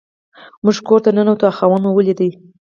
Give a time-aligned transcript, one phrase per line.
[0.63, 2.19] موږ کور ته ننوتو او خاوند مو ولید.